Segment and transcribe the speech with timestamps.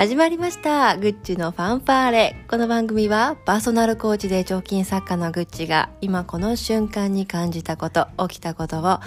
[0.00, 0.96] 始まりました。
[0.96, 2.44] グッチのファンファーレ。
[2.48, 9.00] この番組はパーソナルコーチで彫金作家のグッチが今この瞬間に感じたこと、起きたことを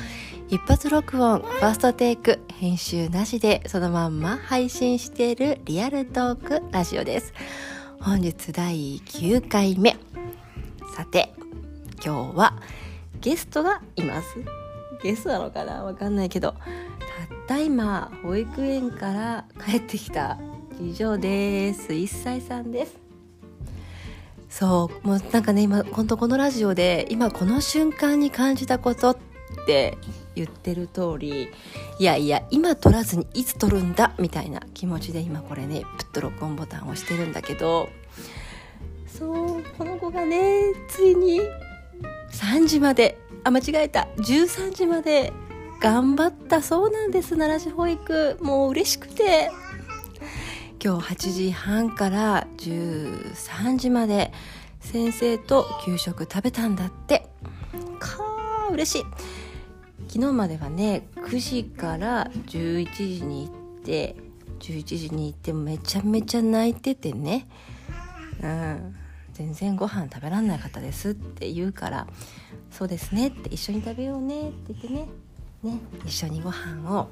[0.50, 7.34] 一発録音、ファーストテイク、編集なしでそのまんま配信しているリアルトークラジオです。
[8.00, 9.98] 本日第9回目。
[10.96, 11.34] さて、
[12.05, 12.54] 今日は
[13.20, 14.28] ゲストがいます。
[15.02, 15.84] ゲストなのかな？
[15.85, 16.62] わかんないけど、たっ
[17.48, 20.38] た今保育園から帰ってきた
[20.84, 21.94] 次女です。
[21.94, 22.98] 1歳さんです。
[24.50, 29.18] そうもうなんかね今本当このラジオで今この瞬間に感じたことっ
[29.66, 29.98] て
[30.36, 31.50] 言ってる通り
[31.98, 37.90] いやいや今撮らずにいつ撮るんだみたいな気持ちで今これねプッと録音ボタンを押してるんだけど
[39.08, 41.42] そうこの子がねついに
[42.31, 45.34] 3時まであ間違えた13時まで
[45.80, 47.36] 頑張ったそうなんです。
[47.36, 49.50] 奈良市保育もう嬉しくて。
[50.86, 54.34] 今日8時半から13時まで
[54.81, 57.30] 先生と給食食べたんだって。
[58.00, 59.06] かー嬉しい。
[60.09, 64.17] 昨日まではね9時から11時に行って
[64.59, 67.47] 11時に行ってめちゃめちゃ泣いててね。
[68.42, 68.95] うん。
[69.31, 72.08] 全然ご飯食べらんない方ですって言うから
[72.70, 75.08] そうですねって一緒に食べようねって言ってね。
[75.64, 77.08] ね一緒にご飯を。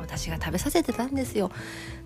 [0.00, 1.50] 私が食べさせてたんですよ。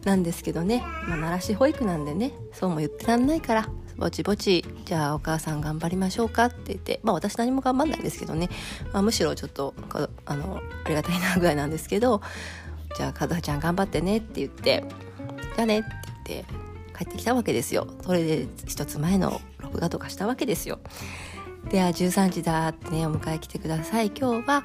[0.05, 2.33] なんですけどね、まあ、奈良市保育なんでね。
[2.53, 3.69] そうも言ってらんないから。
[3.97, 7.01] ぼちぼちじゃあお母さん頑張りましょうかって言って。
[7.03, 8.49] まあ私何も頑張んないんですけどね、
[8.93, 9.75] まあ、むしろちょっと
[10.25, 12.23] あのありがたいなぐらいなんですけど。
[12.97, 14.85] じゃあ和葉ちゃん頑張ってねって言って。
[15.57, 15.89] じゃあねって
[16.27, 16.45] 言って
[16.97, 17.87] 帰ってきたわけですよ。
[18.03, 20.79] それで一つ前の録画とかしたわけですよ。
[21.71, 24.07] では13時だってねお迎え来てください。
[24.09, 24.65] 今日は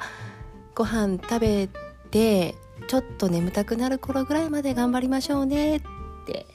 [0.74, 1.70] ご飯食べ
[2.12, 2.56] て
[2.88, 5.78] ちょっと眠たくなる頃ぐらいまで頑張りましょうね。
[5.78, 5.82] っ
[6.26, 6.46] て。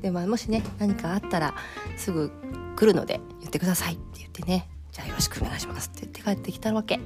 [0.00, 1.54] で、まあ、もしね何かあったら
[1.96, 2.30] すぐ
[2.76, 4.68] 来るので言ってくださいって言ってね。
[4.92, 6.98] じゃあよろしくお願いしますって言って帰ってきたわけ。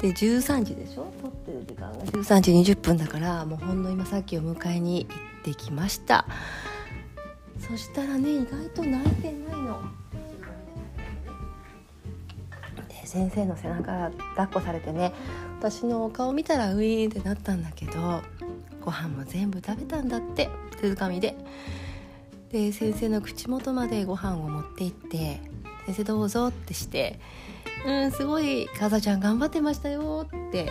[0.00, 1.12] で13時でしょ？
[1.20, 2.04] 撮ってる時間が。
[2.04, 6.26] 13時20分だからもうほんの今さっきお迎えに行ってきました。
[7.58, 9.80] そしたらね意外と泣いてないの。
[13.04, 15.12] 先生の背中抱っこされてね
[15.58, 18.22] 私のお顔見たらウィーンってなったんだけど
[18.80, 20.48] ご飯も全部食べたんだって
[20.80, 21.36] 手づかみで。
[22.50, 25.40] で先生の口元までご飯を持って行って
[25.86, 27.18] 「先生どうぞ」ってして
[27.86, 30.70] 「うんすごいかざちゃん頑張ってましたよ」って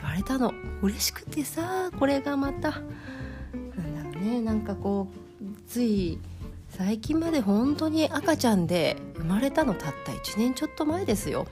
[0.00, 0.52] 言われたの。
[0.82, 2.70] 嬉しくてさこれがまた。
[3.76, 5.06] なんだろうねなんかこ
[5.40, 6.18] うつい
[6.76, 11.46] 最近まで本当に赤ちゃんで生まれたのたった1年ちょっと前ですよ。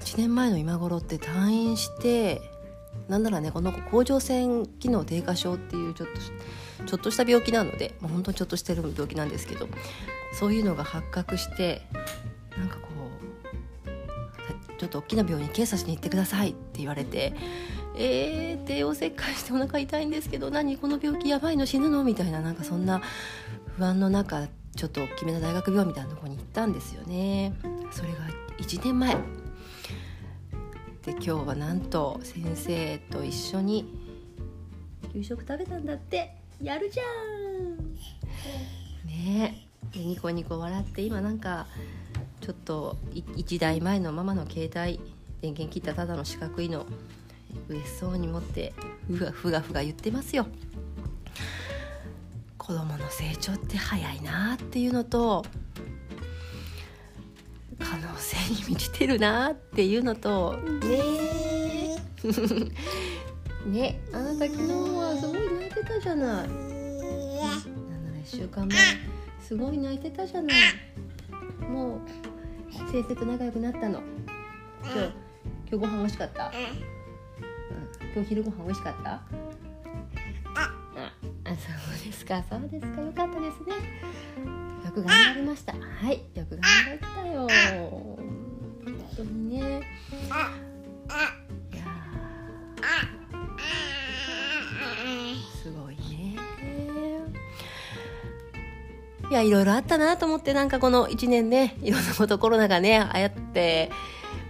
[0.00, 2.42] 1年前の今頃って退院して
[3.08, 6.08] なんならねこの甲状腺機能低下症っていうちょっ
[6.78, 9.68] とちょっとした病気なので、まあ、本当にちょっとしてる病気なんですけど
[10.32, 11.82] そういうのが発覚して
[12.56, 12.88] なんかこ
[13.86, 17.34] うちょっと大きな病院に検査しに行ってくださいって言われて
[17.98, 23.00] えー、帝王切開してお腹痛いんですけど何この病気やばいの死ぬのみたいななんかそんな
[23.76, 27.52] 不安の中ちょっと大きめの大学病みたいなとこに行ったんですよね。
[27.90, 28.18] それが
[28.58, 29.14] 1年前。
[31.04, 33.86] で今日はなんと先生と一緒に
[35.12, 36.36] 給食食べたんだって。
[36.62, 37.94] やるじゃん。
[39.06, 39.66] ね。
[39.94, 41.66] えニコニコ笑って今なんか
[42.40, 45.00] ちょっと1台前のママの携帯
[45.42, 46.86] 電源切ったただの四角いの。
[47.68, 48.74] 嬉しそうに持って
[49.08, 50.46] ふがふがふが言ってますよ。
[52.66, 55.44] 子供の成長って早いなっていうのと
[57.78, 60.56] 可能性に満ちてるなっていうのと。
[60.82, 62.00] ね。
[63.70, 64.00] ね。
[64.12, 66.26] あなた昨日はすごい泣いてたじゃない。
[66.26, 68.76] なんなら1週間前
[69.40, 70.56] すごい泣いてたじゃない。
[71.70, 72.00] もう
[72.90, 74.02] 先生と仲良くなったの。
[74.82, 75.12] 今日今
[75.70, 76.52] 日ご飯美味しかった、うん、
[78.12, 79.10] 今日昼ご飯美味しかった？
[79.12, 79.22] あ
[81.58, 82.42] そうですか。
[82.48, 83.00] そうですか。
[83.00, 83.74] よかったですね。
[84.84, 85.72] よく頑張りました。
[85.72, 85.78] は
[86.12, 86.22] い。
[86.34, 87.48] よく頑張ったよ。
[87.48, 89.82] 本当にね
[99.30, 103.90] いやいろいろあったなと思ってなんかこの1年ねいろんなことコロナがねああやって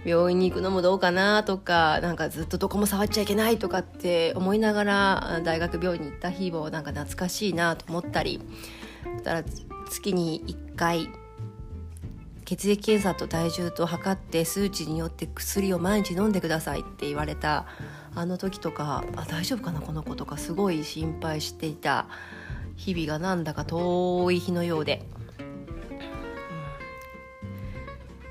[0.05, 8.39] 病院に行くのもどうかなとかなんかずっとどこも触っちゃいけないとかって思いながら大学病院に行った日もなんか懐かしいなと思ったり
[9.17, 9.43] だから
[9.89, 11.09] 月に1回
[12.45, 17.65] 血液検査と体重と測って数値によって薬を毎日飲んでくださいって言われた
[18.15, 22.07] あの時とかあ大丈夫かなこの子とかすごい心配していた。
[22.77, 25.03] 日々がなんだか遠い日のようで、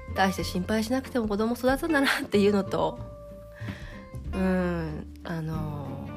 [0.09, 2.99] うん、大して心配しなくても子供育つんだなっていうのと
[4.33, 6.09] うんあの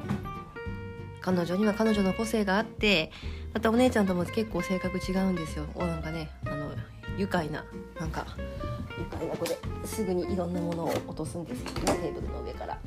[1.20, 3.12] 彼女には彼女の個性があって
[3.52, 5.66] またお姉ちゃんとも結構性格違うんですよ。
[5.74, 6.70] おなんかねあの
[7.18, 7.64] 愉快な
[7.98, 8.24] なんか
[8.98, 11.66] 愉快な子ですぐにいろんなものを落とすんですよ。
[11.74, 12.78] テーブルの上から。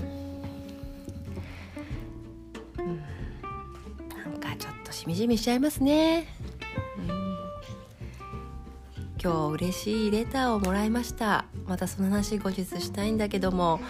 [5.03, 6.27] しみじみしちゃいますね、
[6.97, 7.37] うん、
[9.21, 11.43] 今日嬉しいレターをもらいました。
[11.65, 13.81] またその話後日したいんだけども。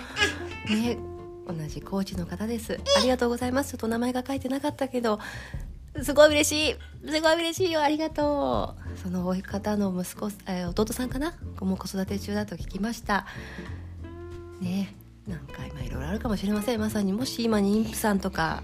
[0.67, 0.97] ね
[1.45, 2.79] 同じコーチの方です。
[2.97, 3.73] ありがとうございます。
[3.73, 5.19] ちょっと名前が書いてなかったけど。
[6.01, 7.11] すごい嬉しい。
[7.11, 7.83] すごい嬉しいよ。
[7.83, 8.97] ありがとう。
[8.97, 11.35] その方の息子、えー、弟さんかな？
[11.61, 13.27] もう子育て中だと聞きました。
[14.61, 14.95] ね
[15.27, 16.79] なんか今いろいろあるかもしれません。
[16.79, 18.63] まさにもし今妊婦さんとか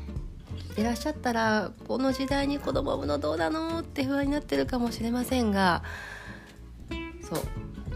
[0.80, 3.80] いらっしゃったらこの時代に子供産むのどうなの？
[3.80, 5.84] って不安になってるかもしれませんが
[7.22, 7.42] そう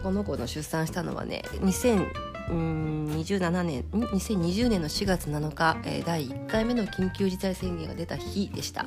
[0.02, 8.84] この子の出産したのはね2027年2020年の4月7日、えー、第1回目の緊急事態宣言が出た日でした。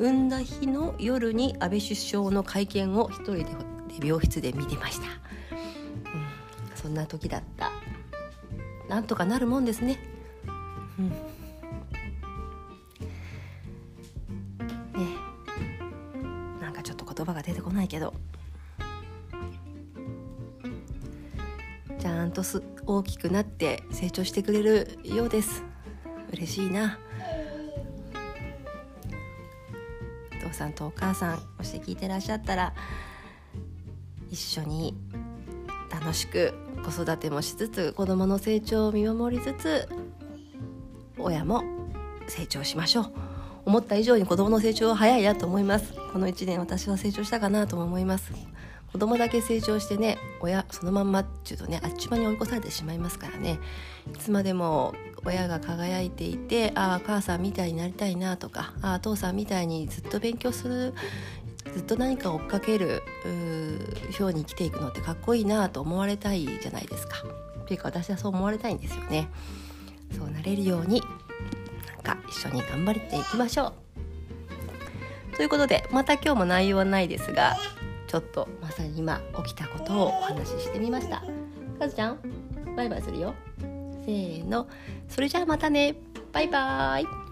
[0.00, 3.46] 産んだ日の夜に安倍首相の会見を一人で
[4.04, 5.10] 病室で見てました、うん、
[6.74, 7.70] そんな時だった。
[8.88, 10.00] なんとかなるもんですね。
[10.98, 11.35] うん。
[17.16, 18.12] 言葉が出てこないけど。
[21.98, 25.64] ちゃんとす大きくなって成長してくれるようです。
[26.32, 26.98] 嬉しいな。
[30.40, 32.74] お父さんとお母さんもし聞いてらっしゃったら
[34.30, 34.94] 一緒に
[35.90, 36.54] 楽しく
[36.84, 39.88] 子育てもしつつ子どもの成長を見守りつつ
[41.18, 41.64] 親も
[42.28, 43.12] 成長しましょう。
[43.64, 45.95] 思った以上に子どもの成長は早いなと思います。
[46.12, 48.32] この1年私は成長したかなとも思います
[48.92, 53.58] 子供だけ成長してね親そのまんまっちゅうとねあっちまに追い越されてしまいますからね
[54.14, 54.94] いつまでも
[55.24, 60.94] 親が輝いていてああ母さんみたいになりたいなとかああ父さんみたいにずっと勉強する
[61.74, 63.02] ずっと何か追っかける
[64.18, 67.16] 表に生きていくのってかっこいいなと思われたいじゃないですか。
[67.64, 69.28] っていうか私はそう思われたいんですよね。
[70.16, 71.02] そうなれるように
[72.06, 73.85] なんか一緒に頑張っていきましょう。
[75.36, 77.56] ということでまた今日も内容はないですが
[78.06, 81.22] ちょっとまさに今起きたことをお話ししてみました。
[81.78, 82.18] かずちゃん
[82.74, 83.34] バイバイするよ。
[84.04, 84.66] せーの
[85.08, 85.96] それじゃあまたね
[86.32, 87.25] バイバーイ